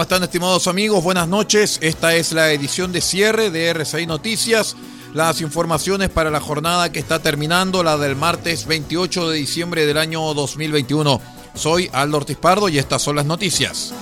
¿Cómo 0.00 0.04
están 0.04 0.22
estimados 0.22 0.66
amigos? 0.66 1.04
Buenas 1.04 1.28
noches. 1.28 1.78
Esta 1.82 2.14
es 2.14 2.32
la 2.32 2.52
edición 2.52 2.90
de 2.90 3.02
cierre 3.02 3.50
de 3.50 3.66
RCI 3.66 4.06
Noticias. 4.06 4.74
Las 5.12 5.42
informaciones 5.42 6.08
para 6.08 6.30
la 6.30 6.40
jornada 6.40 6.90
que 6.90 6.98
está 6.98 7.18
terminando, 7.18 7.82
la 7.82 7.98
del 7.98 8.16
martes 8.16 8.66
28 8.66 9.28
de 9.28 9.36
diciembre 9.36 9.84
del 9.84 9.98
año 9.98 10.32
2021. 10.32 11.20
Soy 11.52 11.90
Aldo 11.92 12.16
Ortiz 12.16 12.38
Pardo 12.38 12.70
y 12.70 12.78
estas 12.78 13.02
son 13.02 13.16
las 13.16 13.26
noticias. 13.26 13.92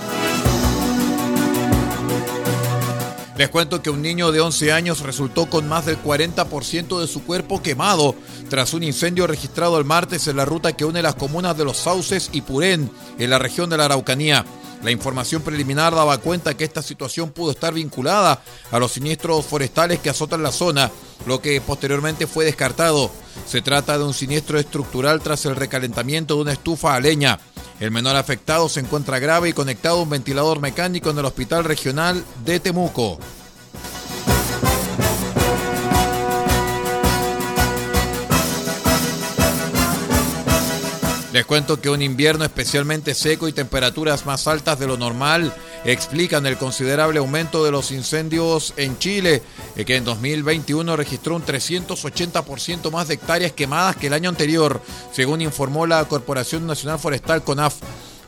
Les 3.35 3.49
cuento 3.49 3.81
que 3.81 3.89
un 3.89 4.01
niño 4.01 4.31
de 4.31 4.39
11 4.39 4.71
años 4.71 5.01
resultó 5.01 5.49
con 5.49 5.67
más 5.67 5.85
del 5.85 6.01
40% 6.01 7.01
de 7.01 7.07
su 7.07 7.25
cuerpo 7.25 7.61
quemado 7.61 8.15
tras 8.49 8.73
un 8.73 8.83
incendio 8.83 9.27
registrado 9.27 9.77
el 9.77 9.83
martes 9.83 10.27
en 10.29 10.37
la 10.37 10.45
ruta 10.45 10.71
que 10.71 10.85
une 10.85 11.01
las 11.01 11.15
comunas 11.15 11.57
de 11.57 11.65
Los 11.65 11.75
Sauces 11.75 12.29
y 12.31 12.39
Purén, 12.39 12.89
en 13.17 13.29
la 13.29 13.37
región 13.37 13.69
de 13.69 13.75
la 13.75 13.85
Araucanía. 13.85 14.45
La 14.83 14.91
información 14.91 15.41
preliminar 15.41 15.93
daba 15.93 16.17
cuenta 16.19 16.55
que 16.55 16.63
esta 16.63 16.81
situación 16.81 17.31
pudo 17.31 17.51
estar 17.51 17.73
vinculada 17.73 18.41
a 18.71 18.79
los 18.79 18.93
siniestros 18.93 19.45
forestales 19.45 19.99
que 19.99 20.09
azotan 20.09 20.41
la 20.41 20.53
zona, 20.53 20.89
lo 21.25 21.41
que 21.41 21.59
posteriormente 21.59 22.27
fue 22.27 22.45
descartado. 22.45 23.11
Se 23.45 23.61
trata 23.61 23.97
de 23.97 24.05
un 24.05 24.13
siniestro 24.13 24.57
estructural 24.57 25.21
tras 25.21 25.45
el 25.45 25.57
recalentamiento 25.57 26.35
de 26.35 26.41
una 26.41 26.53
estufa 26.53 26.95
a 26.95 26.99
leña. 27.01 27.39
El 27.81 27.91
menor 27.91 28.15
afectado 28.15 28.69
se 28.69 28.79
encuentra 28.79 29.19
grave 29.19 29.49
y 29.49 29.53
conectado 29.53 29.99
a 29.99 30.03
un 30.03 30.09
ventilador 30.09 30.59
mecánico 30.59 31.09
en 31.09 31.19
el 31.19 31.25
Hospital 31.25 31.65
Regional 31.65 32.23
de 32.45 32.59
Temuco. 32.59 33.19
Les 41.31 41.45
cuento 41.45 41.79
que 41.79 41.91
un 41.91 42.01
invierno 42.01 42.43
especialmente 42.43 43.13
seco 43.13 43.47
y 43.47 43.53
temperaturas 43.53 44.25
más 44.25 44.47
altas 44.47 44.79
de 44.79 44.87
lo 44.87 44.97
normal 44.97 45.53
explican 45.85 46.47
el 46.47 46.57
considerable 46.57 47.19
aumento 47.19 47.63
de 47.63 47.69
los 47.69 47.91
incendios 47.91 48.73
en 48.77 48.97
Chile, 48.97 49.43
eh, 49.75 49.85
que 49.85 49.95
en 49.95 50.05
2021 50.05 50.95
registró 50.95 51.35
un 51.35 51.45
380% 51.45 52.89
más 52.89 53.07
de 53.07 53.13
hectáreas 53.13 53.51
quemadas 53.51 53.95
que 53.95 54.07
el 54.07 54.13
año 54.13 54.29
anterior, 54.29 54.81
según 55.11 55.41
informó 55.41 55.85
la 55.85 56.03
Corporación 56.05 56.65
Nacional 56.65 56.97
Forestal 56.97 57.43
CONAF. 57.43 57.75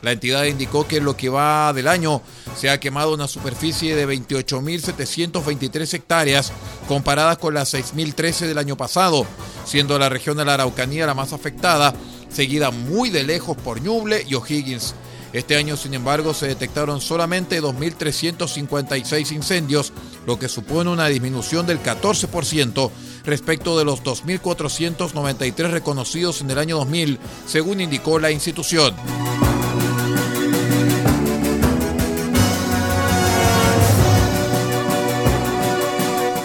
La 0.02 0.12
entidad 0.12 0.44
indicó 0.44 0.86
que 0.86 0.96
en 0.96 1.04
lo 1.04 1.16
que 1.16 1.28
va 1.28 1.72
del 1.72 1.88
año 1.88 2.22
se 2.56 2.70
ha 2.70 2.80
quemado 2.80 3.14
una 3.14 3.28
superficie 3.28 3.96
de 3.96 4.06
28.723 4.06 5.94
hectáreas 5.94 6.52
comparadas 6.88 7.38
con 7.38 7.54
las 7.54 7.74
6.013 7.74 8.46
del 8.46 8.58
año 8.58 8.76
pasado, 8.76 9.26
siendo 9.64 9.98
la 9.98 10.08
región 10.08 10.36
de 10.36 10.44
la 10.44 10.54
Araucanía 10.54 11.06
la 11.06 11.14
más 11.14 11.32
afectada 11.32 11.94
seguida 12.32 12.70
muy 12.70 13.10
de 13.10 13.24
lejos 13.24 13.56
por 13.56 13.80
Ñuble 13.80 14.24
y 14.28 14.34
O'Higgins. 14.34 14.94
Este 15.32 15.56
año, 15.56 15.76
sin 15.76 15.94
embargo, 15.94 16.34
se 16.34 16.46
detectaron 16.46 17.00
solamente 17.00 17.62
2.356 17.62 19.32
incendios, 19.32 19.92
lo 20.26 20.38
que 20.38 20.48
supone 20.48 20.90
una 20.90 21.08
disminución 21.08 21.66
del 21.66 21.82
14% 21.82 22.90
respecto 23.24 23.78
de 23.78 23.84
los 23.84 24.02
2.493 24.02 25.70
reconocidos 25.70 26.42
en 26.42 26.50
el 26.50 26.58
año 26.58 26.76
2000, 26.76 27.18
según 27.46 27.80
indicó 27.80 28.18
la 28.18 28.30
institución. 28.30 28.94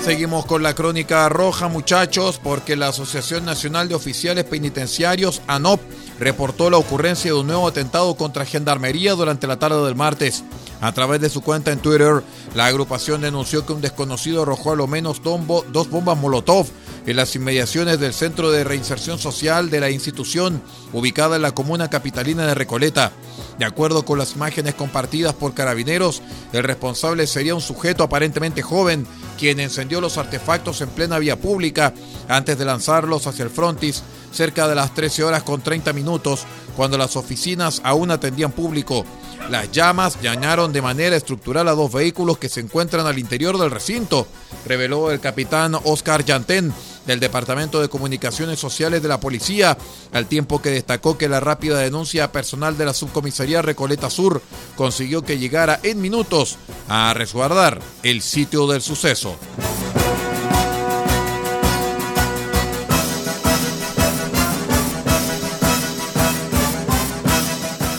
Seguimos 0.08 0.46
con 0.46 0.64
la 0.64 0.74
crónica 0.74 1.28
roja, 1.28 1.68
muchachos, 1.68 2.40
porque 2.42 2.78
la 2.78 2.88
Asociación 2.88 3.44
Nacional 3.44 3.90
de 3.90 3.96
Oficiales 3.96 4.46
Penitenciarios, 4.46 5.42
ANOP, 5.48 5.82
reportó 6.18 6.70
la 6.70 6.78
ocurrencia 6.78 7.34
de 7.34 7.38
un 7.38 7.48
nuevo 7.48 7.68
atentado 7.68 8.16
contra 8.16 8.46
Gendarmería 8.46 9.16
durante 9.16 9.48
la 9.48 9.60
tarde 9.60 9.84
del 9.84 9.96
martes. 9.96 10.46
A 10.80 10.94
través 10.94 11.20
de 11.20 11.30
su 11.30 11.42
cuenta 11.42 11.74
en 11.74 11.80
Twitter, 11.80 12.24
la 12.56 12.68
agrupación 12.68 13.20
denunció 13.20 13.66
que 13.66 13.74
un 13.74 13.82
desconocido 13.82 14.44
arrojó 14.44 14.72
a 14.72 14.76
lo 14.78 14.88
menos 14.88 15.22
dos 15.22 15.90
bombas 15.90 16.18
Molotov 16.18 16.68
en 17.06 17.18
las 17.18 17.36
inmediaciones 17.36 18.00
del 18.00 18.14
Centro 18.14 18.50
de 18.50 18.64
Reinserción 18.64 19.20
Social 19.20 19.70
de 19.70 19.82
la 19.82 19.90
institución, 19.90 20.62
ubicada 20.94 21.36
en 21.36 21.42
la 21.42 21.52
comuna 21.52 21.90
capitalina 21.90 22.48
de 22.48 22.56
Recoleta. 22.56 23.12
De 23.58 23.66
acuerdo 23.66 24.06
con 24.06 24.20
las 24.20 24.36
imágenes 24.36 24.76
compartidas 24.76 25.34
por 25.34 25.54
carabineros, 25.54 26.22
el 26.54 26.64
responsable 26.64 27.26
sería 27.26 27.56
un 27.56 27.62
sujeto 27.62 28.04
aparentemente 28.04 28.62
joven, 28.62 29.08
quien 29.38 29.60
encendió 29.60 30.00
los 30.00 30.18
artefactos 30.18 30.82
en 30.82 30.90
plena 30.90 31.18
vía 31.18 31.40
pública 31.40 31.94
antes 32.28 32.58
de 32.58 32.66
lanzarlos 32.66 33.26
hacia 33.26 33.44
el 33.44 33.50
frontis 33.50 34.04
cerca 34.32 34.68
de 34.68 34.76
las 34.76 34.94
13 34.94 35.24
horas 35.24 35.44
con 35.44 35.62
30 35.62 35.94
minutos, 35.94 36.46
cuando 36.76 36.98
las 36.98 37.16
oficinas 37.16 37.82
aún 37.84 38.12
atendían 38.12 38.52
público. 38.52 39.04
Las 39.50 39.72
llamas 39.72 40.22
dañaron 40.22 40.74
de 40.74 40.82
manera 40.82 41.16
estructural 41.16 41.68
a 41.68 41.72
dos 41.72 41.92
vehículos 41.92 42.38
que 42.38 42.50
se 42.50 42.60
encuentran 42.60 43.08
al 43.08 43.18
interior 43.18 43.58
del 43.58 43.72
recinto, 43.72 44.28
reveló 44.66 45.10
el 45.10 45.20
capitán 45.20 45.76
Oscar 45.84 46.24
Yantén 46.24 46.74
del 47.08 47.20
Departamento 47.20 47.82
de 47.82 47.90
Comunicaciones 47.90 48.60
Sociales 48.60 49.02
de 49.02 49.08
la 49.08 49.20
Policía, 49.20 49.78
al 50.14 50.28
tiempo 50.28 50.62
que 50.62 50.70
destacó 50.70 51.18
que 51.18 51.30
la 51.30 51.40
rápida 51.40 51.80
denuncia 51.80 52.32
personal 52.32 52.78
de 52.78 52.86
la 52.86 52.94
subcomisaría 52.94 53.64
Recoleta 53.64 54.10
Sur 54.10 54.42
consiguió 54.76 55.24
que 55.24 55.40
llegara 55.40 55.80
en 55.82 56.02
minutos 56.02 56.58
a 56.88 57.14
resguardar 57.16 57.80
el 58.04 58.22
sitio 58.22 58.68
del 58.68 58.82
suceso. 58.82 59.36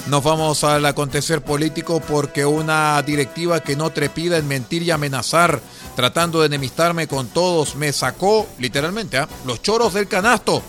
Nos 0.08 0.24
vamos 0.24 0.64
al 0.64 0.86
acontecer 0.86 1.42
político 1.42 2.00
porque 2.00 2.46
una 2.46 3.02
directiva 3.02 3.60
que 3.60 3.76
no 3.76 3.90
trepida 3.90 4.38
en 4.38 4.48
mentir 4.48 4.82
y 4.82 4.90
amenazar, 4.90 5.60
tratando 5.98 6.38
de 6.38 6.46
enemistarme 6.46 7.08
con 7.08 7.26
todos, 7.26 7.74
me 7.74 7.92
sacó 7.92 8.46
literalmente 8.60 9.18
¿ah? 9.18 9.28
los 9.44 9.60
choros 9.62 9.94
del 9.94 10.06
canasto. 10.06 10.62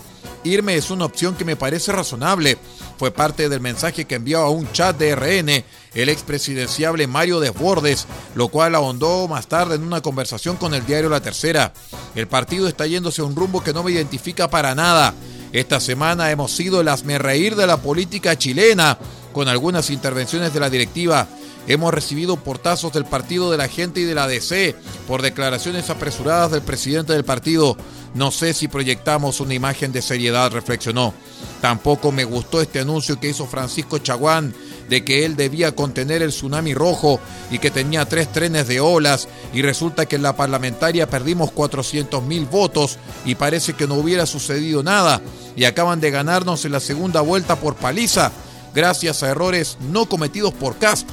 Irme 0.44 0.74
es 0.74 0.90
una 0.90 1.06
opción 1.06 1.36
que 1.36 1.46
me 1.46 1.56
parece 1.56 1.92
razonable. 1.92 2.58
Fue 2.98 3.12
parte 3.12 3.48
del 3.48 3.60
mensaje 3.60 4.06
que 4.06 4.16
envió 4.16 4.40
a 4.40 4.50
un 4.50 4.72
chat 4.72 4.98
de 4.98 5.16
RN 5.16 5.64
el 5.94 6.10
expresidenciable 6.10 7.06
Mario 7.06 7.40
Desbordes, 7.40 8.08
lo 8.34 8.48
cual 8.48 8.74
ahondó 8.74 9.28
más 9.28 9.46
tarde 9.46 9.76
en 9.76 9.84
una 9.84 10.02
conversación 10.02 10.58
con 10.58 10.74
el 10.74 10.84
diario 10.88 11.12
La 11.12 11.22
Tercera. 11.22 11.74
El 12.16 12.28
partido 12.28 12.68
está 12.68 12.88
yéndose 12.88 13.22
a 13.22 13.26
un 13.26 13.36
rumbo 13.36 13.64
que 13.64 13.72
no 13.72 13.84
me 13.84 13.92
identifica 13.92 14.50
para 14.50 14.74
nada. 14.74 15.14
Esta 15.54 15.80
semana 15.80 16.32
hemos 16.32 16.50
sido 16.54 16.82
el 16.82 16.90
reír 17.20 17.56
de 17.56 17.68
la 17.68 17.78
política 17.78 18.36
chilena 18.36 18.98
con 19.32 19.48
algunas 19.48 19.92
intervenciones 19.92 20.56
de 20.56 20.60
la 20.60 20.72
directiva. 20.72 21.28
Hemos 21.68 21.94
recibido 21.94 22.38
portazos 22.38 22.94
del 22.94 23.06
partido 23.06 23.52
de 23.52 23.58
la 23.58 23.68
gente 23.68 24.00
y 24.00 24.04
de 24.04 24.16
la 24.16 24.28
DC 24.28 24.76
por 25.08 25.22
declaraciones 25.22 25.90
apresuradas 25.90 26.52
del 26.52 26.62
presidente 26.62 27.14
del 27.14 27.24
partido. 27.24 27.78
No 28.16 28.32
sé 28.32 28.54
si 28.54 28.68
proyectamos 28.68 29.40
una 29.40 29.54
imagen 29.54 29.92
de 29.92 30.02
seriedad, 30.02 30.52
reflexionó. 30.52 31.14
Tampoco 31.62 32.12
me 32.12 32.24
gustó 32.24 32.62
este 32.62 32.80
anuncio 32.80 33.20
que 33.20 33.30
hizo 33.30 33.46
Francisco 33.46 34.00
Chaguán 34.00 34.54
de 34.90 35.06
que 35.06 35.26
él 35.26 35.36
debía 35.36 35.76
contener 35.76 36.24
el 36.24 36.32
tsunami 36.32 36.74
rojo 36.74 37.20
y 37.52 37.60
que 37.60 37.70
tenía 37.70 38.06
tres 38.06 38.32
trenes 38.32 38.68
de 38.68 38.80
olas 38.80 39.28
y 39.54 39.62
resulta 39.62 40.08
que 40.08 40.16
en 40.16 40.24
la 40.24 40.36
parlamentaria 40.36 41.08
perdimos 41.08 41.52
400 41.52 42.24
mil 42.24 42.46
votos 42.46 42.98
y 43.26 43.36
parece 43.36 43.74
que 43.74 43.88
no 43.88 43.96
hubiera 43.96 44.26
sucedido 44.26 44.82
nada 44.82 45.22
y 45.56 45.66
acaban 45.66 46.00
de 46.00 46.10
ganarnos 46.10 46.66
en 46.66 46.72
la 46.72 46.80
segunda 46.80 47.22
vuelta 47.22 47.58
por 47.58 47.76
paliza 47.76 48.32
gracias 48.74 49.24
a 49.24 49.30
errores 49.30 49.78
no 49.92 50.08
cometidos 50.08 50.54
por 50.54 50.78
CASP, 50.78 51.08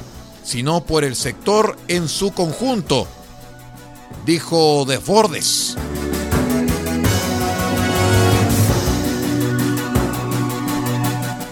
sino 0.47 0.85
por 0.85 1.03
el 1.03 1.17
sector 1.17 1.75
en 1.89 2.07
su 2.07 2.31
conjunto, 2.31 3.05
dijo 4.25 4.85
Desbordes. 4.85 5.75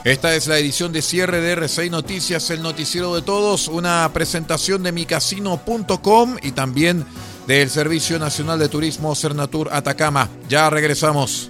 Esta 0.06 0.34
es 0.36 0.48
la 0.48 0.60
edición 0.60 0.94
de 0.94 1.02
cierre 1.02 1.42
de 1.42 1.58
R6 1.58 1.90
Noticias, 1.90 2.50
el 2.52 2.62
noticiero 2.62 3.14
de 3.14 3.22
todos, 3.22 3.68
una 3.68 4.10
presentación 4.14 4.82
de 4.82 4.94
micasino.com 4.94 6.38
y 6.42 6.54
también 6.54 7.06
del 7.48 7.70
Servicio 7.70 8.18
Nacional 8.18 8.60
de 8.60 8.70
Turismo 8.70 9.14
Cernatur 9.14 9.74
Atacama. 9.74 10.30
Ya 10.48 10.70
regresamos. 10.70 11.50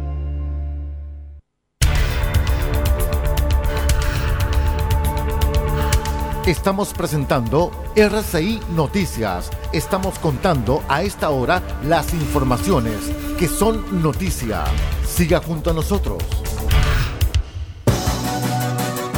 Estamos 6.45 6.91
presentando 6.93 7.71
RCI 7.95 8.61
Noticias. 8.75 9.51
Estamos 9.73 10.17
contando 10.17 10.83
a 10.89 11.03
esta 11.03 11.29
hora 11.29 11.61
las 11.87 12.15
informaciones 12.15 12.95
que 13.37 13.47
son 13.47 14.01
noticia. 14.01 14.63
Siga 15.07 15.39
junto 15.39 15.69
a 15.69 15.73
nosotros. 15.73 16.17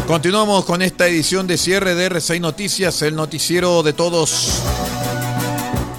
Continuamos 0.05 0.65
con 0.65 0.81
esta 0.81 1.07
edición 1.07 1.47
de 1.47 1.57
cierre 1.57 1.95
de 1.95 2.11
R6 2.11 2.41
Noticias, 2.41 3.01
el 3.03 3.15
noticiero 3.15 3.83
de 3.83 3.93
todos. 3.93 4.61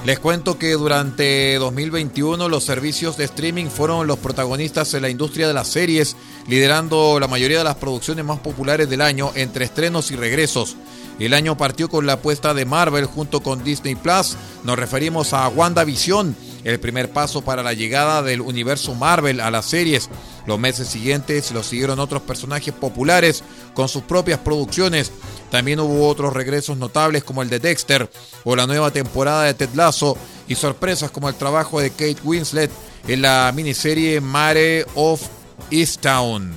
Les 0.05 0.19
cuento 0.19 0.59
que 0.59 0.73
durante 0.73 1.55
2021 1.55 2.51
los 2.51 2.63
servicios 2.63 3.17
de 3.17 3.25
streaming 3.25 3.69
fueron 3.69 4.07
los 4.07 4.19
protagonistas 4.19 4.93
en 4.93 5.01
la 5.01 5.09
industria 5.09 5.49
de 5.49 5.55
las 5.55 5.69
series, 5.69 6.15
liderando 6.47 7.19
la 7.19 7.27
mayoría 7.27 7.57
de 7.57 7.65
las 7.65 7.77
producciones 7.77 8.23
más 8.23 8.39
populares 8.41 8.91
del 8.91 9.01
año 9.01 9.33
entre 9.35 9.65
estrenos 9.65 10.11
y 10.11 10.17
regresos. 10.17 10.77
El 11.19 11.33
año 11.33 11.57
partió 11.57 11.89
con 11.89 12.05
la 12.07 12.15
apuesta 12.15 12.53
de 12.53 12.67
Marvel 12.67 13.07
junto 13.07 13.41
con 13.41 13.65
Disney 13.65 13.95
Plus. 13.95 14.37
Nos 14.63 14.79
referimos 14.79 15.33
a 15.33 15.49
WandaVision, 15.49 16.37
el 16.65 16.81
primer 16.81 17.11
paso 17.11 17.41
para 17.41 17.63
la 17.63 17.73
llegada 17.73 18.23
del 18.23 18.43
universo 18.43 18.95
Marvel 18.95 19.41
a 19.41 19.51
las 19.51 19.65
series. 19.65 20.11
Los 20.47 20.59
meses 20.59 20.89
siguientes 20.89 21.51
lo 21.53 21.63
siguieron 21.63 21.99
otros 21.99 22.21
personajes 22.21 22.75
populares 22.75 23.43
con 23.73 23.89
sus 23.89 24.03
propias 24.03 24.41
producciones. 24.41 25.13
También 25.55 25.79
hubo 25.79 26.09
otros 26.09 26.33
regresos 26.33 26.77
notables 26.79 27.23
como 27.23 27.41
el 27.41 27.49
de 27.49 27.61
Dexter 27.61 28.11
o 28.43 28.57
la 28.57 28.67
nueva 28.67 28.91
temporada 28.91 29.45
de 29.45 29.55
Ted 29.55 29.69
Lasso 29.75 30.19
y 30.49 30.57
sorpresas 30.57 31.13
como 31.13 31.29
el 31.29 31.37
trabajo 31.37 31.81
de 31.81 31.91
Kate 31.91 32.17
Winslet 32.25 32.73
en 33.07 33.23
la 33.23 33.53
miniserie 33.55 34.21
Mare 34.21 34.85
of 34.97 35.23
Easttown. 35.71 36.53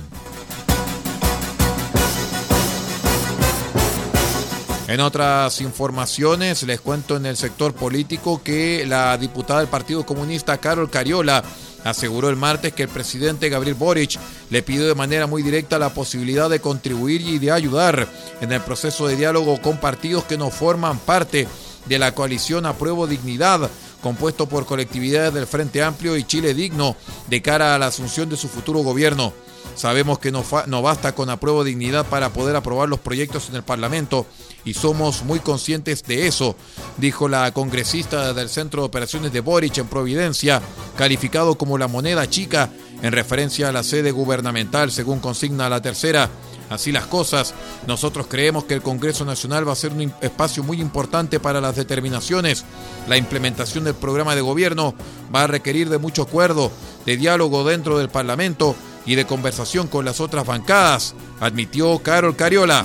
En 4.88 4.98
otras 4.98 5.60
informaciones, 5.60 6.64
les 6.64 6.80
cuento 6.80 7.16
en 7.16 7.26
el 7.26 7.36
sector 7.36 7.74
político 7.74 8.42
que 8.42 8.84
la 8.84 9.16
diputada 9.16 9.60
del 9.60 9.68
Partido 9.68 10.04
Comunista, 10.04 10.58
Carol 10.58 10.90
Cariola, 10.90 11.44
aseguró 11.84 12.28
el 12.28 12.36
martes 12.36 12.72
que 12.72 12.84
el 12.84 12.88
presidente 12.88 13.48
Gabriel 13.48 13.74
Boric 13.74 14.18
le 14.50 14.62
pidió 14.62 14.86
de 14.86 14.94
manera 14.94 15.26
muy 15.26 15.42
directa 15.42 15.78
la 15.78 15.94
posibilidad 15.94 16.50
de 16.50 16.60
contribuir 16.60 17.20
y 17.22 17.38
de 17.38 17.52
ayudar 17.52 18.08
en 18.40 18.52
el 18.52 18.60
proceso 18.60 19.06
de 19.06 19.16
diálogo 19.16 19.60
con 19.60 19.78
partidos 19.78 20.24
que 20.24 20.38
no 20.38 20.50
forman 20.50 20.98
parte 20.98 21.46
de 21.86 21.98
la 21.98 22.12
coalición 22.14 22.66
Apruebo 22.66 23.06
Dignidad, 23.06 23.70
compuesto 24.02 24.48
por 24.48 24.66
colectividades 24.66 25.34
del 25.34 25.46
Frente 25.46 25.82
Amplio 25.82 26.16
y 26.16 26.24
Chile 26.24 26.54
Digno, 26.54 26.96
de 27.28 27.42
cara 27.42 27.74
a 27.74 27.78
la 27.78 27.86
asunción 27.86 28.28
de 28.28 28.36
su 28.36 28.48
futuro 28.48 28.80
gobierno. 28.80 29.32
Sabemos 29.74 30.18
que 30.18 30.32
no, 30.32 30.42
basta 30.82 31.14
con 31.14 31.30
apruebo 31.30 31.62
dignidad 31.62 32.06
para 32.06 32.32
poder 32.32 32.56
aprobar 32.56 32.88
los 32.88 32.98
proyectos 32.98 33.48
en 33.48 33.56
el 33.56 33.62
Parlamento 33.62 34.26
y 34.64 34.74
somos 34.74 35.22
muy 35.22 35.38
conscientes 35.38 36.02
de 36.02 36.26
eso, 36.26 36.56
dijo 36.96 37.28
la 37.28 37.52
congresista 37.52 38.32
del 38.32 38.48
Centro 38.48 38.82
de 38.82 38.86
Operaciones 38.86 39.32
de 39.32 39.40
Boric 39.40 39.78
en 39.78 39.86
Providencia, 39.86 40.60
calificado 40.96 41.56
como 41.56 41.78
la 41.78 41.88
moneda 41.88 42.28
chica 42.28 42.70
en 43.02 43.12
referencia 43.12 43.68
a 43.68 43.72
la 43.72 43.84
sede 43.84 44.10
gubernamental, 44.10 44.90
según 44.90 45.20
consigna 45.20 45.68
la 45.68 45.80
tercera. 45.80 46.28
Así 46.70 46.92
las 46.92 47.06
cosas, 47.06 47.54
nosotros 47.86 48.26
creemos 48.28 48.64
que 48.64 48.74
el 48.74 48.82
Congreso 48.82 49.24
Nacional 49.24 49.66
va 49.66 49.72
a 49.72 49.76
ser 49.76 49.92
un 49.92 50.12
espacio 50.20 50.62
muy 50.62 50.80
importante 50.82 51.40
para 51.40 51.62
las 51.62 51.76
determinaciones. 51.76 52.64
La 53.08 53.16
implementación 53.16 53.84
del 53.84 53.94
programa 53.94 54.34
de 54.34 54.42
gobierno 54.42 54.94
va 55.34 55.44
a 55.44 55.46
requerir 55.46 55.88
de 55.88 55.96
mucho 55.96 56.22
acuerdo, 56.22 56.70
de 57.06 57.16
diálogo 57.16 57.64
dentro 57.64 57.96
del 57.96 58.10
Parlamento 58.10 58.76
y 59.08 59.14
de 59.14 59.24
conversación 59.24 59.88
con 59.88 60.04
las 60.04 60.20
otras 60.20 60.44
bancadas, 60.44 61.14
admitió 61.40 61.98
Carol 62.00 62.36
Cariola. 62.36 62.84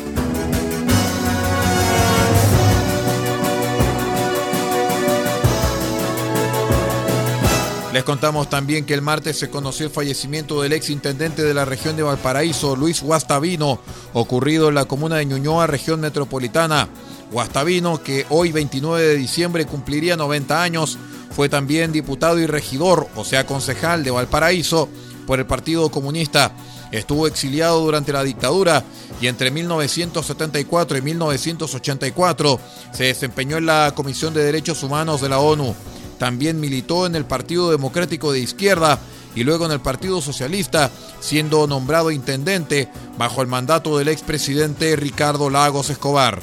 Les 7.92 8.06
contamos 8.06 8.50
también 8.50 8.86
que 8.86 8.94
el 8.94 9.02
martes 9.02 9.38
se 9.38 9.50
conoció 9.50 9.88
el 9.88 9.92
fallecimiento 9.92 10.62
del 10.62 10.72
ex 10.72 10.90
intendente 10.90 11.44
de 11.44 11.54
la 11.54 11.66
región 11.66 11.98
de 11.98 12.04
Valparaíso, 12.04 12.78
Luis 12.78 13.04
Guastavino, 13.04 13.82
ocurrido 14.14 14.70
en 14.70 14.76
la 14.76 14.86
comuna 14.86 15.18
de 15.18 15.26
Ñuñoa, 15.26 15.68
región 15.68 16.00
metropolitana. 16.00 16.88
Guastavino, 17.34 18.02
que 18.02 18.26
hoy 18.30 18.54
29 18.54 19.06
de 19.06 19.16
diciembre 19.18 19.66
cumpliría 19.66 20.16
90 20.16 20.64
años, 20.64 20.98
fue 21.32 21.50
también 21.50 21.92
diputado 21.92 22.40
y 22.40 22.46
regidor, 22.46 23.10
o 23.16 23.26
sea, 23.26 23.46
concejal 23.46 24.06
de 24.06 24.12
Valparaíso, 24.12 24.88
por 25.26 25.40
el 25.40 25.46
Partido 25.46 25.90
Comunista. 25.90 26.52
Estuvo 26.92 27.28
exiliado 27.28 27.80
durante 27.80 28.14
la 28.14 28.24
dictadura 28.24 28.84
y 29.20 29.28
entre 29.28 29.52
1974 29.52 30.98
y 30.98 31.02
1984 31.02 32.60
se 32.92 33.04
desempeñó 33.06 33.58
en 33.58 33.66
la 33.66 33.94
Comisión 33.96 34.34
de 34.34 34.44
Derechos 34.44 34.84
Humanos 34.84 35.22
de 35.22 35.30
la 35.30 35.40
ONU. 35.40 35.76
También 36.20 36.60
militó 36.60 37.06
en 37.06 37.16
el 37.16 37.26
Partido 37.26 37.72
Democrático 37.72 38.32
de 38.32 38.40
Izquierda 38.40 39.00
y 39.36 39.44
luego 39.44 39.66
en 39.66 39.72
el 39.72 39.80
Partido 39.80 40.22
Socialista, 40.22 40.92
siendo 41.20 41.66
nombrado 41.68 42.12
intendente 42.12 42.90
bajo 43.18 43.42
el 43.42 43.48
mandato 43.48 43.98
del 43.98 44.10
expresidente 44.10 44.96
Ricardo 44.96 45.50
Lagos 45.50 45.90
Escobar. 45.90 46.40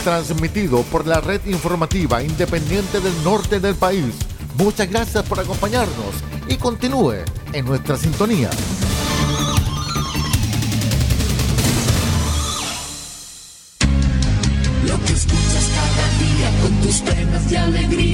Transmitido 0.03 0.81
por 0.85 1.07
la 1.07 1.21
red 1.21 1.45
informativa 1.45 2.23
independiente 2.23 2.99
del 3.01 3.13
norte 3.23 3.61
del 3.61 3.75
país. 3.75 4.15
Muchas 4.57 4.89
gracias 4.89 5.23
por 5.25 5.39
acompañarnos 5.39 6.15
y 6.49 6.57
continúe 6.57 7.17
en 7.53 7.67
nuestra 7.67 7.99
sintonía. 7.99 8.49
Lo 14.87 14.99
que 15.05 15.13
escuchas 15.13 15.71
cada 15.77 16.09
día 16.25 16.63
con 16.63 16.81
tus 16.81 17.01
penas 17.01 17.53
y 17.53 17.57